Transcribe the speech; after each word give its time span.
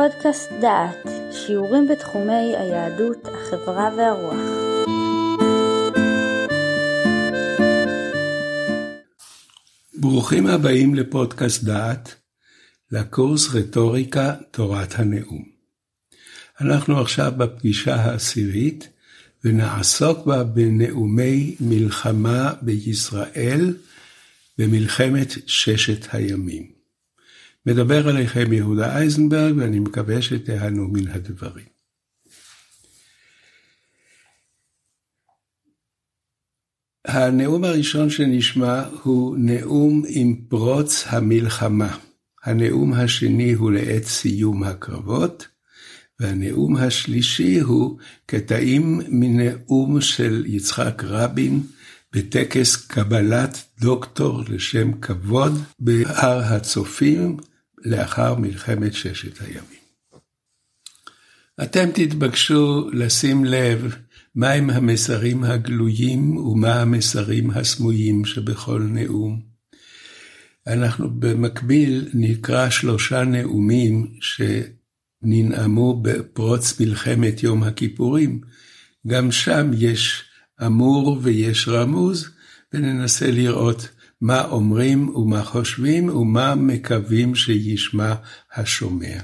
פודקאסט 0.00 0.50
דעת, 0.60 1.06
שיעורים 1.32 1.88
בתחומי 1.88 2.56
היהדות, 2.56 3.18
החברה 3.24 3.90
והרוח. 3.96 4.40
ברוכים 9.94 10.46
הבאים 10.46 10.94
לפודקאסט 10.94 11.64
דעת, 11.64 12.14
לקורס 12.92 13.54
רטוריקה 13.54 14.34
תורת 14.50 14.94
הנאום. 14.98 15.44
אנחנו 16.60 17.00
עכשיו 17.00 17.32
בפגישה 17.36 17.94
העשירית, 17.94 18.88
ונעסוק 19.44 20.26
בה 20.26 20.44
בנאומי 20.44 21.56
מלחמה 21.60 22.52
בישראל 22.62 23.76
במלחמת 24.58 25.32
ששת 25.46 26.06
הימים. 26.12 26.79
מדבר 27.66 28.08
עליכם 28.08 28.52
יהודה 28.52 28.96
אייזנברג, 28.96 29.54
ואני 29.56 29.78
מקווה 29.78 30.22
שתיהנו 30.22 30.88
מן 30.88 31.08
הדברים. 31.08 31.80
הנאום 37.04 37.64
הראשון 37.64 38.10
שנשמע 38.10 38.82
הוא 39.02 39.36
נאום 39.38 40.02
עם 40.08 40.36
פרוץ 40.48 41.04
המלחמה. 41.06 41.96
הנאום 42.44 42.92
השני 42.92 43.52
הוא 43.52 43.72
לעת 43.72 44.04
סיום 44.04 44.64
הקרבות, 44.64 45.48
והנאום 46.20 46.76
השלישי 46.76 47.60
הוא 47.60 47.98
קטעים 48.26 49.00
מנאום 49.08 50.00
של 50.00 50.44
יצחק 50.46 51.02
רבין 51.04 51.62
בטקס 52.12 52.76
קבלת 52.76 53.58
דוקטור 53.80 54.42
לשם 54.48 54.92
כבוד 54.92 55.52
בהר 55.78 56.42
הצופים 56.42 57.36
לאחר 57.84 58.34
מלחמת 58.34 58.94
ששת 58.94 59.40
הימים. 59.40 59.80
אתם 61.62 61.88
תתבקשו 61.94 62.90
לשים 62.92 63.44
לב 63.44 63.96
מהם 64.34 64.70
המסרים 64.70 65.44
הגלויים 65.44 66.36
ומה 66.36 66.80
המסרים 66.80 67.50
הסמויים 67.50 68.24
שבכל 68.24 68.82
נאום. 68.82 69.42
אנחנו 70.66 71.20
במקביל 71.20 72.08
נקרא 72.14 72.70
שלושה 72.70 73.24
נאומים 73.24 74.12
שננאמו 74.20 76.02
בפרוץ 76.02 76.80
מלחמת 76.80 77.42
יום 77.42 77.62
הכיפורים. 77.62 78.40
גם 79.06 79.32
שם 79.32 79.70
יש 79.78 80.24
אמור 80.66 81.18
ויש 81.22 81.68
רמוז, 81.68 82.30
וננסה 82.72 83.30
לראות 83.30 83.88
מה 84.20 84.44
אומרים 84.44 85.08
ומה 85.08 85.44
חושבים 85.44 86.08
ומה 86.08 86.54
מקווים 86.54 87.34
שישמע 87.34 88.14
השומע. 88.54 89.20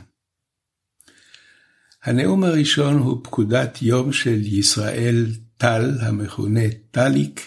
הנאום 2.05 2.45
הראשון 2.45 2.99
הוא 2.99 3.21
פקודת 3.25 3.83
יום 3.83 4.13
של 4.13 4.41
ישראל 4.43 5.27
טל, 5.57 5.91
המכונה 6.01 6.61
טליק, 6.91 7.41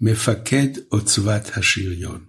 מפקד 0.00 0.68
עוצבת 0.88 1.50
השריון. 1.56 2.24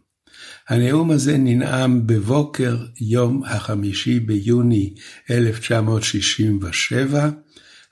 הנאום 0.70 1.12
הזה 1.12 1.38
ננאם 1.38 2.08
בבוקר 2.08 2.78
יום 3.02 3.44
החמישי 3.46 4.20
ביוני 4.20 4.94
1967, 5.32 7.30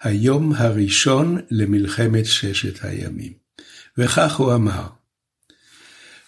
היום 0.02 0.54
הראשון 0.54 1.38
למלחמת 1.52 2.26
ששת 2.26 2.86
הימים. 2.86 3.34
וכך 3.98 4.36
הוא 4.36 4.54
אמר, 4.54 4.88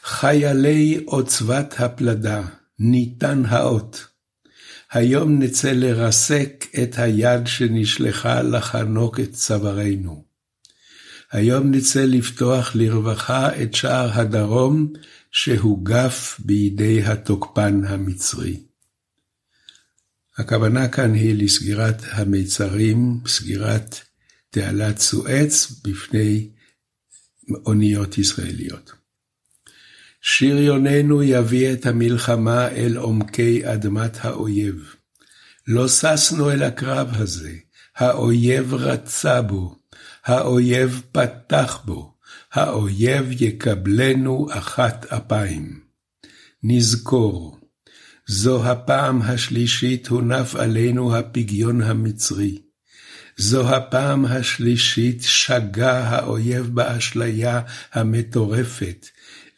חיילי 0.10 1.00
עוצבת 1.06 1.74
הפלדה, 1.80 2.42
ניתן 2.80 3.46
האות. 3.46 4.08
היום 4.92 5.40
נצא 5.40 5.72
לרסק 5.72 6.66
את 6.84 7.00
היד 7.00 7.48
שנשלחה 7.48 8.42
לחנוק 8.42 9.20
את 9.20 9.32
צווארנו. 9.34 10.26
היום 11.32 11.72
נצא 11.72 12.06
לפתוח 12.06 12.76
לרווחה 12.76 13.64
את 13.64 13.74
שער 13.74 14.12
הדרום 14.20 14.94
שהוגף 15.32 16.40
בידי 16.40 17.04
התוקפן 17.04 17.82
המצרי. 17.88 18.60
הכוונה 20.38 20.88
כאן 20.88 21.14
היא 21.14 21.44
לסגירת 21.44 22.02
המיצרים, 22.12 23.20
סגירת 23.28 23.96
תעלת 24.50 24.98
סואץ 24.98 25.82
בפני 25.84 26.50
אוניות 27.66 28.18
ישראליות. 28.18 28.97
שריוננו 30.30 31.24
יביא 31.24 31.74
את 31.74 31.86
המלחמה 31.86 32.68
אל 32.68 32.98
עומקי 32.98 33.74
אדמת 33.74 34.26
האויב. 34.26 34.96
לא 35.68 35.88
ששנו 35.88 36.52
אל 36.52 36.64
הקרב 36.64 37.10
הזה, 37.12 37.52
האויב 37.96 38.74
רצה 38.74 39.42
בו, 39.42 39.76
האויב 40.26 41.02
פתח 41.12 41.82
בו, 41.86 42.14
האויב 42.54 43.42
יקבלנו 43.42 44.48
אחת 44.52 45.06
אפיים. 45.06 45.80
נזכור, 46.64 47.60
זו 48.28 48.66
הפעם 48.66 49.22
השלישית 49.22 50.08
הונף 50.08 50.56
עלינו 50.56 51.16
הפגיון 51.16 51.82
המצרי. 51.82 52.58
זו 53.38 53.76
הפעם 53.76 54.26
השלישית 54.26 55.22
שגה 55.22 56.08
האויב 56.08 56.76
באשליה 56.76 57.62
המטורפת, 57.94 59.06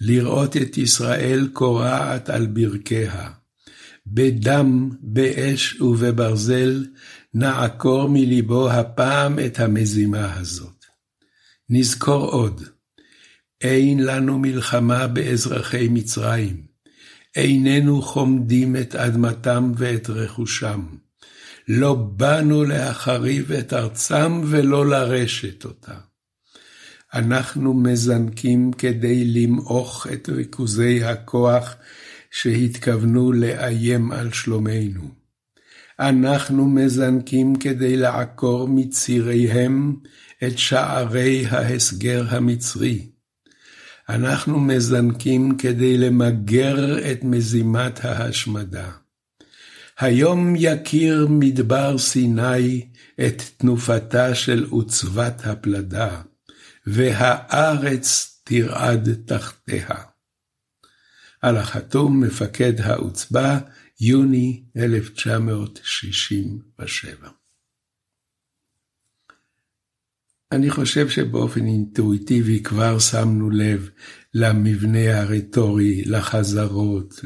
לראות 0.01 0.57
את 0.57 0.77
ישראל 0.77 1.49
קורעת 1.53 2.29
על 2.29 2.45
ברכיה. 2.45 3.29
בדם, 4.07 4.89
באש 5.01 5.81
ובברזל, 5.81 6.85
נעקור 7.33 8.09
מליבו 8.09 8.71
הפעם 8.71 9.39
את 9.39 9.59
המזימה 9.59 10.33
הזאת. 10.35 10.85
נזכור 11.69 12.25
עוד, 12.31 12.63
אין 13.61 14.03
לנו 14.03 14.39
מלחמה 14.39 15.07
באזרחי 15.07 15.87
מצרים. 15.87 16.63
איננו 17.35 18.01
חומדים 18.01 18.75
את 18.75 18.95
אדמתם 18.95 19.71
ואת 19.77 20.09
רכושם. 20.09 20.85
לא 21.69 21.93
באנו 21.93 22.63
להחריב 22.63 23.51
את 23.51 23.73
ארצם 23.73 24.41
ולא 24.45 24.89
לרשת 24.89 25.65
אותה. 25.65 25.95
אנחנו 27.13 27.73
מזנקים 27.73 28.71
כדי 28.73 29.25
למעוך 29.25 30.07
את 30.13 30.29
ריכוזי 30.29 31.03
הכוח 31.03 31.75
שהתכוונו 32.31 33.31
לאיים 33.31 34.11
על 34.11 34.31
שלומנו. 34.31 35.01
אנחנו 35.99 36.65
מזנקים 36.69 37.55
כדי 37.55 37.97
לעקור 37.97 38.67
מציריהם 38.67 39.95
את 40.43 40.57
שערי 40.57 41.45
ההסגר 41.45 42.25
המצרי. 42.29 43.09
אנחנו 44.09 44.59
מזנקים 44.59 45.57
כדי 45.57 45.97
למגר 45.97 47.11
את 47.11 47.23
מזימת 47.23 48.05
ההשמדה. 48.05 48.91
היום 49.99 50.53
יכיר 50.57 51.27
מדבר 51.29 51.97
סיני 51.97 52.89
את 53.27 53.41
תנופתה 53.57 54.35
של 54.35 54.67
עוצבת 54.69 55.45
הפלדה, 55.45 56.21
והארץ 56.87 58.39
תרעד 58.43 59.09
תחתיה. 59.25 59.95
על 61.41 61.57
החתום 61.57 62.23
מפקד 62.23 62.81
העוצבה, 62.81 63.59
יוני 64.01 64.63
1967. 64.77 67.29
אני 70.51 70.69
חושב 70.69 71.09
שבאופן 71.09 71.65
אינטואיטיבי 71.65 72.63
כבר 72.63 72.99
שמנו 72.99 73.49
לב 73.49 73.89
למבנה 74.33 75.19
הרטורי, 75.19 76.03
לחזרות, 76.05 77.19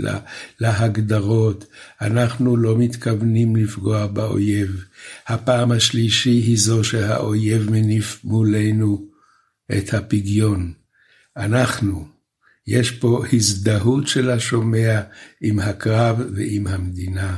להגדרות. 0.59 1.66
אנחנו 2.02 2.58
לא 2.58 2.78
מתכוונים 2.78 3.56
לפגוע 3.56 4.07
באויב. 4.07 4.86
הפעם 5.28 5.72
השלישי 5.72 6.30
היא 6.30 6.57
זו 6.57 6.83
שהאויב 6.83 7.72
מניף 7.72 8.24
מולנו 8.24 9.07
את 9.78 9.94
הפגיון. 9.94 10.74
אנחנו, 11.38 12.07
יש 12.68 12.92
פה 12.92 13.24
הזדהות 13.33 14.07
של 14.07 14.30
השומע 14.30 15.01
עם 15.42 15.60
הקרב 15.60 16.22
ועם 16.36 16.68
המדינה, 16.68 17.38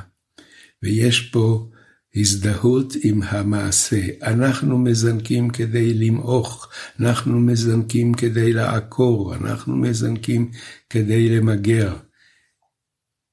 ויש 0.84 1.22
פה 1.22 1.70
הזדהות 2.16 2.94
עם 3.04 3.22
המעשה. 3.24 4.02
אנחנו 4.24 4.78
מזנקים 4.78 5.50
כדי 5.50 5.94
למעוך, 5.94 6.70
אנחנו 7.00 7.40
מזנקים 7.40 8.14
כדי 8.14 8.54
לעקור, 8.54 9.36
אנחנו 9.36 9.76
מזנקים 9.76 10.52
כדי 10.90 11.38
למגר. 11.38 11.98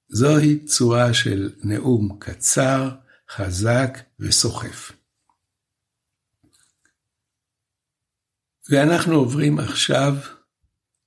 זוהי 0.08 0.64
צורה 0.64 1.14
של 1.14 1.50
נאום 1.64 2.16
קצר, 2.18 2.90
חזק 3.30 3.98
וסוחף. 4.20 4.92
ואנחנו 8.70 9.14
עוברים 9.14 9.58
עכשיו 9.58 10.14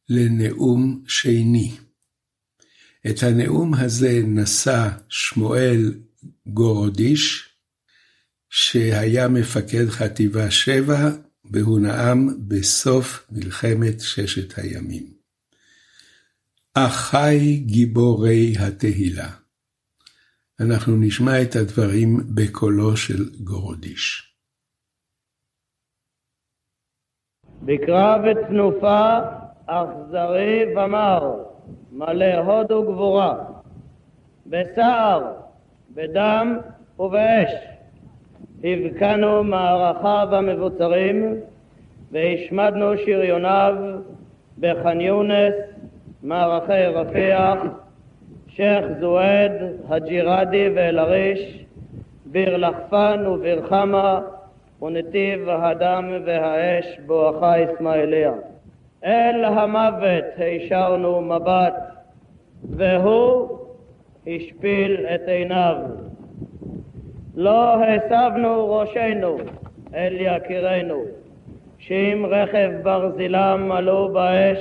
לנאום 0.09 1.03
שני. 1.07 1.77
את 3.09 3.23
הנאום 3.23 3.73
הזה 3.73 4.21
נשא 4.23 4.89
שמואל 5.09 5.99
גורודיש, 6.47 7.54
שהיה 8.57 9.27
מפקד 9.27 9.85
חטיבה 9.89 10.51
7, 10.51 10.93
והוא 11.51 11.79
נאם 11.79 12.47
בסוף 12.47 13.27
מלחמת 13.31 13.99
ששת 13.99 14.57
הימים. 14.57 15.03
אחי 16.73 17.57
גיבורי 17.65 18.53
התהילה. 18.59 19.29
אנחנו 20.59 20.93
נשמע 20.99 21.41
את 21.41 21.55
הדברים 21.55 22.17
בקולו 22.35 22.97
של 22.97 23.29
גורודיש. 23.43 24.35
בקרב 27.61 28.21
תנופה 28.47 29.19
אכזרי 29.65 30.75
ומר, 30.75 31.43
מלא 31.91 32.35
הוד 32.35 32.71
וגבורה, 32.71 33.35
בסער, 34.45 35.33
בדם 35.89 36.57
ובאש. 36.99 37.74
הבקענו 38.67 39.43
מערכיו 39.43 40.27
המבוצרים 40.31 41.35
והשמדנו 42.11 42.97
שריוניו 43.05 43.75
בח'אן 44.59 45.01
יונס, 45.01 45.53
מערכי 46.23 46.85
רפיח, 46.85 47.59
שייח' 48.47 48.85
זואד, 48.99 49.51
הג'ירדי 49.89 50.69
ואל-עריש, 50.75 51.65
ביר 52.25 52.57
לחפן 52.57 53.25
וביר 53.27 53.67
חמה 53.69 54.21
ונתיב 54.81 55.49
הדם 55.49 56.11
והאש 56.25 56.85
בואכה 57.05 57.53
אסמאעיליה. 57.63 58.33
אל 59.03 59.45
המוות 59.45 60.25
הישרנו 60.37 61.21
מבט 61.21 61.75
והוא 62.69 63.57
השפיל 64.27 65.05
את 65.15 65.27
עיניו. 65.27 65.75
לא 67.37 67.83
הסבנו 67.83 68.69
ראשנו 68.69 69.37
אל 69.95 70.15
יקירנו, 70.19 71.03
שאם 71.77 72.25
רכב 72.29 72.71
ברזילם 72.83 73.71
עלו 73.71 74.09
באש, 74.13 74.57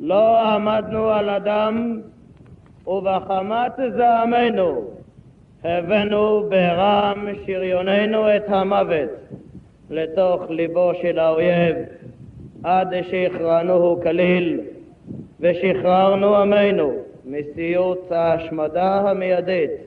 לא 0.00 0.40
עמדנו 0.40 1.08
על 1.10 1.28
הדם, 1.28 2.00
ובחמת 2.86 3.72
זעמנו 3.96 4.84
הבאנו 5.64 6.46
ברם 6.48 7.28
שריוננו 7.46 8.36
את 8.36 8.44
המוות 8.48 9.10
לתוך 9.90 10.42
ליבו 10.50 10.92
של 11.02 11.18
האויב, 11.18 11.76
עד 12.62 12.94
שהכרענוהו 13.02 14.00
כליל, 14.02 14.60
ושחררנו 15.40 16.36
עמנו 16.36 16.92
מסיוט 17.24 18.12
ההשמדה 18.12 19.00
המיידית 19.10 19.83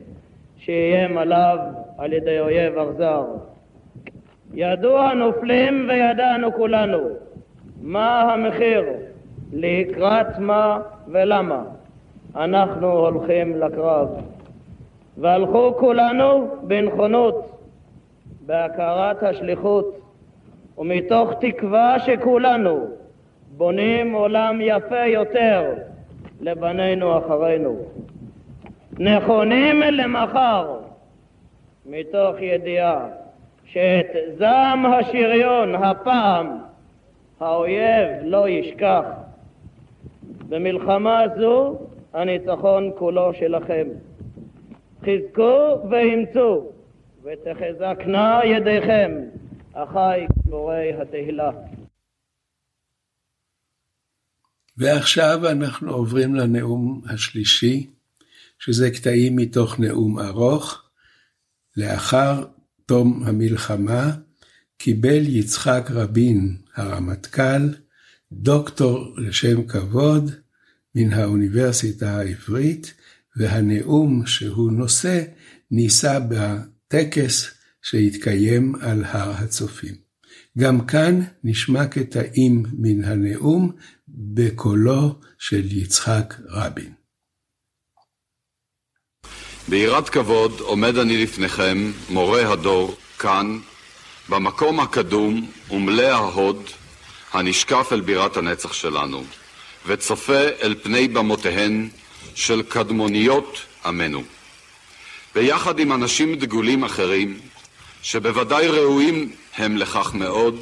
שאיים 0.57 1.17
עליו 1.17 1.57
על 1.97 2.13
ידי 2.13 2.39
אויב 2.39 2.77
אכזר. 2.77 3.23
ידעו 4.53 4.99
הנופלים 4.99 5.85
וידענו 5.89 6.53
כולנו 6.53 6.97
מה 7.81 8.21
המחיר, 8.21 8.83
לקראת 9.53 10.39
מה 10.39 10.79
ולמה 11.07 11.63
אנחנו 12.35 12.91
הולכים 12.91 13.55
לקרב. 13.55 14.07
והלכו 15.17 15.73
כולנו 15.79 16.47
בנכונות, 16.61 17.51
בהכרת 18.45 19.23
השליחות, 19.23 19.99
ומתוך 20.77 21.31
תקווה 21.39 21.99
שכולנו 21.99 22.87
בונים 23.57 24.13
עולם 24.13 24.59
יפה 24.61 25.05
יותר 25.05 25.73
לבנינו 26.41 27.17
אחרינו. 27.17 27.75
נכונים 28.99 29.81
למחר, 29.81 30.79
מתוך 31.85 32.35
ידיעה 32.41 33.07
שאת 33.65 34.37
זעם 34.37 34.85
השריון 34.85 35.75
הפעם 35.75 36.57
האויב 37.39 38.07
לא 38.23 38.49
ישכח. 38.49 39.03
במלחמה 40.49 41.21
זו 41.39 41.79
הניצחון 42.13 42.91
כולו 42.97 43.33
שלכם. 43.33 43.87
חזקו 45.01 45.89
ואמצו 45.89 46.71
ותחזקנה 47.23 48.39
ידיכם, 48.45 49.11
אחי 49.73 50.25
גיבורי 50.43 50.93
התהילה. 51.01 51.51
ועכשיו 54.77 55.39
אנחנו 55.51 55.91
עוברים 55.91 56.35
לנאום 56.35 57.01
השלישי, 57.13 57.89
שזה 58.59 58.91
קטעים 58.91 59.35
מתוך 59.35 59.79
נאום 59.79 60.19
ארוך. 60.19 60.83
לאחר 61.77 62.45
תום 62.85 63.23
המלחמה 63.25 64.11
קיבל 64.77 65.23
יצחק 65.27 65.87
רבין 65.89 66.57
הרמטכ"ל 66.75 67.73
דוקטור 68.31 69.15
לשם 69.17 69.67
כבוד 69.67 70.31
מן 70.95 71.13
האוניברסיטה 71.13 72.17
העברית, 72.17 72.93
והנאום 73.35 74.25
שהוא 74.25 74.71
נושא 74.71 75.23
נישא 75.71 76.19
בטקס 76.29 77.51
שהתקיים 77.81 78.75
על 78.75 79.03
הר 79.03 79.31
הצופים. 79.31 79.95
גם 80.57 80.85
כאן 80.85 81.21
נשמע 81.43 81.85
קטעים 81.85 82.63
מן 82.73 83.03
הנאום 83.03 83.71
בקולו 84.07 85.19
של 85.37 85.77
יצחק 85.77 86.33
רבין. 86.49 86.96
ביראת 89.69 90.09
כבוד 90.09 90.59
עומד 90.59 90.97
אני 90.97 91.23
לפניכם, 91.23 91.91
מורה 92.09 92.51
הדור, 92.51 92.95
כאן, 93.19 93.59
במקום 94.29 94.79
הקדום 94.79 95.51
ומלא 95.71 96.03
ההוד, 96.03 96.69
הנשקף 97.33 97.89
אל 97.91 98.01
בירת 98.01 98.37
הנצח 98.37 98.73
שלנו, 98.73 99.23
וצופה 99.85 100.41
אל 100.61 100.75
פני 100.83 101.07
במותיהן 101.07 101.89
של 102.35 102.61
קדמוניות 102.63 103.61
עמנו. 103.85 104.23
ביחד 105.35 105.79
עם 105.79 105.93
אנשים 105.93 106.35
דגולים 106.35 106.83
אחרים, 106.83 107.39
שבוודאי 108.01 108.67
ראויים 108.67 109.31
הם 109.55 109.77
לכך 109.77 110.11
מאוד, 110.13 110.55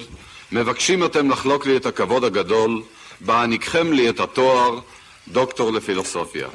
מבקשים 0.52 1.06
אתם 1.06 1.30
לחלוק 1.30 1.66
לי 1.66 1.78
את 1.78 1.86
הכבוד 1.86 2.24
הגדול, 2.24 2.82
בהעניקכם 3.22 3.94
לי 3.94 4.10
את 4.10 4.20
התואר 4.20 4.80
דוקטור 5.28 5.74
לפילוסופיה. 5.74 6.48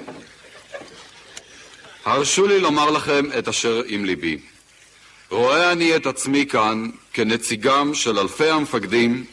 הרשו 2.04 2.46
לי 2.46 2.60
לומר 2.60 2.90
לכם 2.90 3.24
את 3.38 3.48
אשר 3.48 3.82
עם 3.86 4.04
ליבי. 4.04 4.38
רואה 5.30 5.72
אני 5.72 5.96
את 5.96 6.06
עצמי 6.06 6.46
כאן 6.46 6.90
כנציגם 7.12 7.94
של 7.94 8.18
אלפי 8.18 8.50
המפקדים 8.50 9.24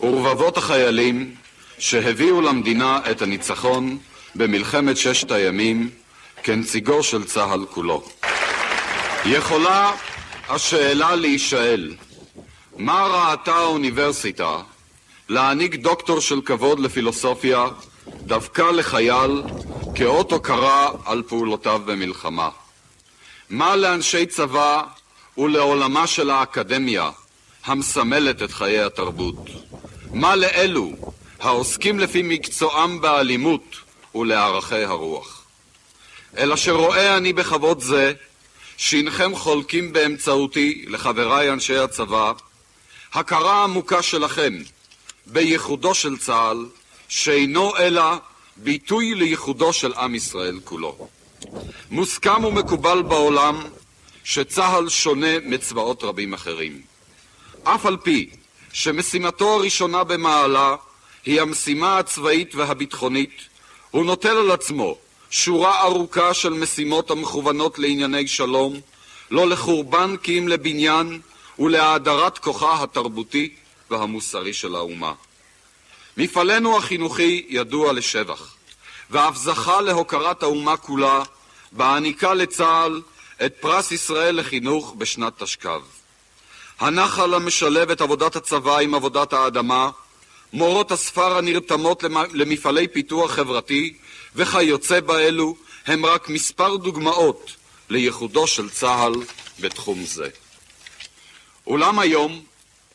ורבבות 0.00 0.56
החיילים 0.56 1.34
שהביאו 1.78 2.40
למדינה 2.40 3.00
את 3.10 3.22
הניצחון 3.22 3.98
במלחמת 4.34 4.96
ששת 4.96 5.30
הימים 5.30 5.90
כנציגו 6.42 7.02
של 7.02 7.24
צה"ל 7.24 7.64
כולו. 7.70 8.04
יכולה 9.24 9.92
השאלה 10.48 11.16
להישאל, 11.16 11.94
מה 12.76 13.06
ראתה 13.06 13.54
האוניברסיטה 13.54 14.58
להעניק 15.28 15.74
דוקטור 15.74 16.20
של 16.20 16.40
כבוד 16.44 16.80
לפילוסופיה 16.80 17.66
דווקא 18.26 18.62
לחייל 18.62 19.42
כאות 19.94 20.32
הוקרה 20.32 20.90
על 21.04 21.22
פעולותיו 21.28 21.80
במלחמה? 21.84 22.48
מה 23.50 23.76
לאנשי 23.76 24.26
צבא 24.26 24.82
ולעולמה 25.38 26.06
של 26.06 26.30
האקדמיה 26.30 27.10
המסמלת 27.64 28.42
את 28.42 28.52
חיי 28.52 28.80
התרבות? 28.80 29.36
מה 30.12 30.36
לאלו 30.36 30.92
העוסקים 31.40 31.98
לפי 31.98 32.22
מקצועם 32.22 33.00
באלימות 33.00 33.76
ולערכי 34.14 34.84
הרוח? 34.84 35.44
אלא 36.38 36.56
שרואה 36.56 37.16
אני 37.16 37.32
בכבוד 37.32 37.80
זה 37.80 38.12
שהנכם 38.76 39.36
חולקים 39.36 39.92
באמצעותי 39.92 40.84
לחבריי 40.88 41.50
אנשי 41.50 41.76
הצבא 41.76 42.32
הכרה 43.12 43.64
עמוקה 43.64 44.02
שלכם 44.02 44.52
בייחודו 45.26 45.94
של 45.94 46.18
צה"ל 46.18 46.66
שאינו 47.08 47.76
אלא 47.76 48.02
ביטוי 48.62 49.14
לייחודו 49.14 49.72
של 49.72 49.92
עם 49.92 50.14
ישראל 50.14 50.60
כולו. 50.64 51.08
מוסכם 51.90 52.44
ומקובל 52.44 53.02
בעולם 53.02 53.62
שצה"ל 54.24 54.88
שונה 54.88 55.40
מצבאות 55.44 56.04
רבים 56.04 56.34
אחרים. 56.34 56.82
אף 57.64 57.86
על 57.86 57.96
פי 57.96 58.30
שמשימתו 58.72 59.54
הראשונה 59.54 60.04
במעלה 60.04 60.76
היא 61.24 61.40
המשימה 61.40 61.98
הצבאית 61.98 62.54
והביטחונית, 62.54 63.40
הוא 63.90 64.04
נוטל 64.04 64.36
על 64.36 64.50
עצמו 64.50 64.96
שורה 65.30 65.82
ארוכה 65.82 66.34
של 66.34 66.52
משימות 66.52 67.10
המכוונות 67.10 67.78
לענייני 67.78 68.28
שלום, 68.28 68.80
לא 69.30 69.48
לחורבן 69.48 70.16
כי 70.22 70.38
אם 70.38 70.48
לבניין 70.48 71.20
ולהאדרת 71.58 72.38
כוחה 72.38 72.82
התרבותי 72.82 73.54
והמוסרי 73.90 74.52
של 74.52 74.74
האומה. 74.74 75.12
מפעלנו 76.16 76.76
החינוכי 76.76 77.46
ידוע 77.48 77.92
לשבח, 77.92 78.54
ואף 79.10 79.36
זכה 79.36 79.80
להוקרת 79.80 80.42
האומה 80.42 80.76
כולה, 80.76 81.22
בהעניקה 81.72 82.34
לצה"ל 82.34 83.02
את 83.44 83.54
פרס 83.60 83.92
ישראל 83.92 84.40
לחינוך 84.40 84.94
בשנת 84.98 85.42
תשכ"ו. 85.42 85.80
הנחל 86.80 87.34
המשלב 87.34 87.90
את 87.90 88.00
עבודת 88.00 88.36
הצבא 88.36 88.78
עם 88.78 88.94
עבודת 88.94 89.32
האדמה, 89.32 89.90
מורות 90.52 90.92
הספר 90.92 91.36
הנרתמות 91.36 92.04
למפעלי 92.32 92.88
פיתוח 92.88 93.30
חברתי 93.32 93.94
וכיוצא 94.34 95.00
באלו 95.00 95.56
הם 95.86 96.06
רק 96.06 96.28
מספר 96.28 96.76
דוגמאות 96.76 97.50
לייחודו 97.90 98.46
של 98.46 98.70
צה"ל 98.70 99.14
בתחום 99.60 100.04
זה. 100.04 100.28
אולם 101.66 101.98
היום 101.98 102.42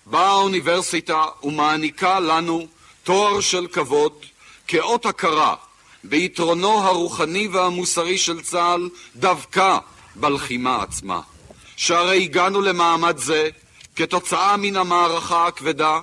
באה 0.06 0.30
האוניברסיטה 0.30 1.26
ומעניקה 1.44 2.20
לנו 2.20 2.68
תואר 3.08 3.42
של 3.42 3.68
כבוד 3.68 4.14
כאות 4.68 5.06
הכרה 5.06 5.56
ביתרונו 6.04 6.84
הרוחני 6.84 7.48
והמוסרי 7.48 8.18
של 8.18 8.42
צה"ל 8.42 8.90
דווקא 9.16 9.78
בלחימה 10.16 10.84
עצמה. 10.84 11.22
שהרי 11.78 12.24
הגענו 12.24 12.62
למעמד 12.62 13.18
זה 13.18 13.50
כתוצאה 13.96 14.58
מן 14.58 14.76
המערכה 14.76 15.48
הכבדה, 15.48 16.00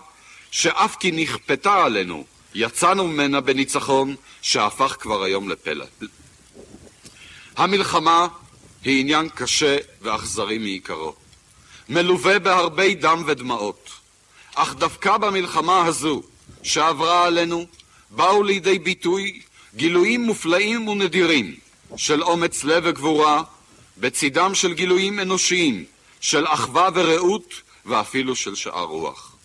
שאף 0.51 0.97
כי 0.97 1.11
נכפתה 1.11 1.85
עלינו, 1.85 2.25
יצאנו 2.55 3.09
ממנה 3.09 3.41
בניצחון 3.41 4.17
שהפך 4.43 4.97
כבר 5.01 5.23
היום 5.23 5.49
לפלא. 5.49 5.87
המלחמה 7.57 8.29
היא 8.85 9.01
עניין 9.01 9.29
קשה 9.29 9.77
ואכזרי 10.03 10.59
מעיקרו, 10.59 11.15
מלווה 11.89 12.39
בהרבה 12.39 12.95
דם 12.95 13.23
ודמעות, 13.27 13.91
אך 14.55 14.75
דווקא 14.75 15.17
במלחמה 15.17 15.87
הזו 15.87 16.23
שעברה 16.65 17.27
עלינו 17.27 17.67
באו 18.11 18.43
לידי 18.43 18.79
ביטוי 18.79 19.41
גילויים 19.77 20.23
מופלאים 20.23 20.89
ונדירים 20.89 21.57
של 21.97 22.23
אומץ 22.23 22.65
לב 22.65 22.83
וגבורה 22.87 23.43
בצידם 23.99 24.55
של 24.55 24.75
גילויים 24.75 25.21
אנושיים 25.21 25.85
של 26.21 26.47
אחווה 26.47 26.89
ורעות 26.95 27.55
ואפילו 27.87 28.37
של 28.37 28.55
שאר 28.55 28.85
רוח. 28.85 29.37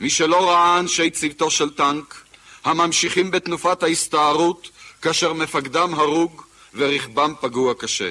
מי 0.00 0.10
שלא 0.10 0.50
ראה 0.50 0.78
אנשי 0.78 1.10
צוותו 1.10 1.50
של 1.50 1.70
טנק 1.70 2.24
הממשיכים 2.64 3.30
בתנופת 3.30 3.82
ההסתערות 3.82 4.70
כאשר 5.02 5.32
מפקדם 5.32 5.94
הרוג 5.94 6.42
ורכבם 6.74 7.32
פגוע 7.40 7.74
קשה. 7.74 8.10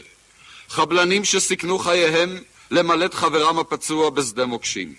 חבלנים 0.69 1.25
שסיכנו 1.25 1.79
חייהם 1.79 2.37
למלט 2.71 3.13
חברם 3.13 3.59
הפצוע 3.59 4.09
בשדה 4.09 4.45
מוקשים. 4.45 4.93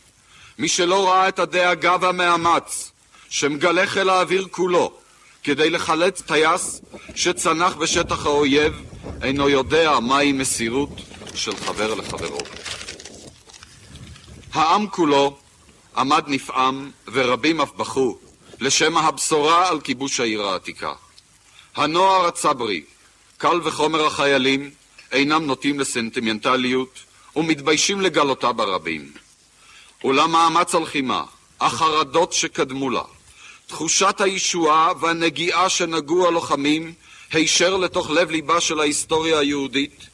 מי 0.58 0.68
שלא 0.68 1.08
ראה 1.08 1.28
את 1.28 1.38
הדאגה 1.38 1.96
והמאמץ 2.00 2.92
שמגלה 3.36 3.86
חיל 3.86 4.08
האוויר 4.08 4.46
כולו 4.50 4.92
כדי 5.44 5.70
לחלץ 5.70 6.22
טייס 6.22 6.80
שצנח 7.14 7.74
בשטח 7.74 8.26
האויב 8.26 8.74
אינו 9.22 9.48
יודע 9.48 10.00
מהי 10.00 10.32
מסירות 10.32 10.90
של 11.34 11.56
חבר 11.56 11.94
לחברו. 11.94 12.38
העם 14.52 14.86
כולו 14.86 15.36
עמד 15.96 16.24
נפעם 16.26 16.90
ורבים 17.12 17.60
אף 17.60 17.72
בכו 17.72 18.18
לשם 18.60 18.96
הבשורה 18.96 19.68
על 19.68 19.80
כיבוש 19.80 20.20
העיר 20.20 20.42
העתיקה. 20.42 20.92
הנוער 21.76 22.26
הצברי, 22.26 22.84
קל 23.38 23.60
וחומר 23.64 24.06
החיילים, 24.06 24.70
אינם 25.12 25.46
נוטים 25.46 25.80
לסנטימנטליות 25.80 26.98
ומתביישים 27.36 28.00
לגלותה 28.00 28.52
ברבים. 28.52 29.12
אולם 30.04 30.32
מאמץ 30.32 30.74
הלחימה, 30.74 31.24
החרדות 31.60 32.32
שקדמו 32.32 32.90
לה, 32.90 33.02
תחושת 33.66 34.20
הישועה 34.20 34.92
והנגיעה 35.00 35.68
שנגעו 35.68 36.26
הלוחמים 36.26 36.94
הישר 37.32 37.76
לתוך 37.76 38.10
לב 38.10 38.30
ליבה 38.30 38.60
של 38.60 38.80
ההיסטוריה 38.80 39.38
היהודית, 39.38 40.06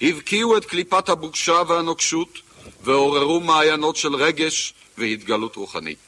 הבקיעו 0.00 0.56
את 0.56 0.64
קליפת 0.64 1.08
הבושה 1.08 1.62
והנוקשות 1.68 2.38
ועוררו 2.82 3.40
מעיינות 3.40 3.96
של 3.96 4.14
רגש 4.14 4.74
והתגלות 4.98 5.56
רוחנית. 5.56 5.98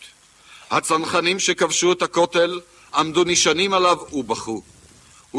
הצנחנים 0.71 1.39
שכבשו 1.39 1.93
את 1.93 2.03
הכותל 2.03 2.61
עמדו 2.95 3.25
נשענים 3.25 3.75
עליו 3.75 3.99
ובכו. 4.13 4.63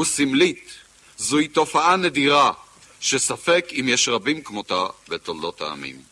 וסמלית, 0.02 0.74
זוהי 1.18 1.48
תופעה 1.48 1.96
נדירה 1.96 2.52
שספק 3.00 3.66
אם 3.80 3.86
יש 3.90 4.10
רבים 4.10 4.42
כמותה 4.42 4.86
בתולדות 5.08 5.62
העמים. 5.62 6.09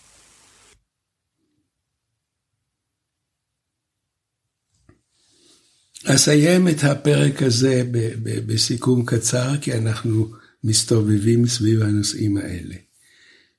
אסיים 6.05 6.67
את 6.67 6.83
הפרק 6.83 7.43
הזה 7.43 7.83
בסיכום 8.23 9.05
קצר, 9.05 9.57
כי 9.61 9.73
אנחנו 9.73 10.31
מסתובבים 10.63 11.47
סביב 11.47 11.81
הנושאים 11.81 12.37
האלה. 12.37 12.75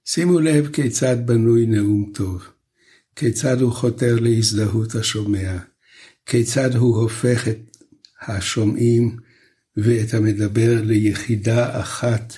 שימו 0.05 0.41
לב 0.41 0.69
כיצד 0.73 1.17
בנוי 1.27 1.67
נאום 1.67 2.13
טוב, 2.15 2.43
כיצד 3.17 3.61
הוא 3.61 3.73
חותר 3.73 4.17
להזדהות 4.21 4.95
השומע, 4.95 5.57
כיצד 6.27 6.75
הוא 6.75 6.97
הופך 6.97 7.49
את 7.49 7.77
השומעים 8.21 9.17
ואת 9.77 10.15
המדבר 10.15 10.83
ליחידה 10.83 11.81
אחת 11.81 12.35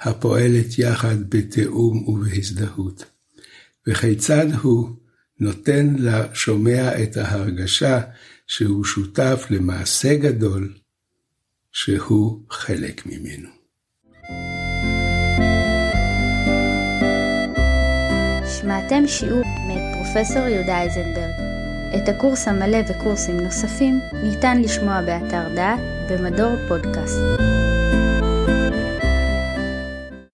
הפועלת 0.00 0.78
יחד 0.78 1.30
בתיאום 1.30 2.08
ובהזדהות, 2.08 3.04
וכיצד 3.86 4.46
הוא 4.62 4.90
נותן 5.40 5.96
לשומע 5.98 7.02
את 7.02 7.16
ההרגשה 7.16 8.00
שהוא 8.46 8.84
שותף 8.84 9.46
למעשה 9.50 10.16
גדול 10.16 10.74
שהוא 11.72 12.40
חלק 12.50 13.06
ממנו. 13.06 13.48
שמעתם 18.60 19.06
שיעור 19.06 19.42
מאת 19.68 19.94
פרופסור 19.94 20.42
יהודה 20.42 20.78
אייזנברג. 20.78 21.46
את 21.96 22.08
הקורס 22.08 22.48
המלא 22.48 22.78
וקורסים 22.88 23.40
נוספים 23.40 24.00
ניתן 24.12 24.62
לשמוע 24.62 25.00
באתר 25.02 25.54
דעת 25.54 25.80
במדור 26.10 26.56
פודקאסט. 26.68 27.65